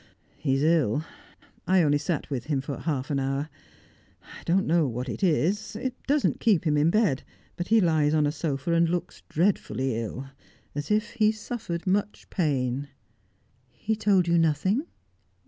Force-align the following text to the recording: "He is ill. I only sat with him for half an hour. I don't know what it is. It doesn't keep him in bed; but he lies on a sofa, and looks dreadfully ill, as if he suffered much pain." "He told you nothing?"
"He 0.39 0.55
is 0.55 0.63
ill. 0.63 1.05
I 1.67 1.83
only 1.83 1.99
sat 1.99 2.31
with 2.31 2.45
him 2.45 2.59
for 2.59 2.75
half 2.79 3.11
an 3.11 3.19
hour. 3.19 3.49
I 4.23 4.41
don't 4.45 4.65
know 4.65 4.87
what 4.87 5.07
it 5.07 5.21
is. 5.23 5.75
It 5.75 5.93
doesn't 6.07 6.39
keep 6.39 6.65
him 6.65 6.75
in 6.75 6.89
bed; 6.89 7.21
but 7.55 7.67
he 7.67 7.79
lies 7.79 8.15
on 8.15 8.25
a 8.25 8.31
sofa, 8.31 8.73
and 8.73 8.89
looks 8.89 9.21
dreadfully 9.29 9.95
ill, 10.01 10.27
as 10.73 10.89
if 10.89 11.11
he 11.11 11.31
suffered 11.31 11.85
much 11.85 12.27
pain." 12.31 12.87
"He 13.69 13.95
told 13.95 14.27
you 14.27 14.39
nothing?" 14.39 14.87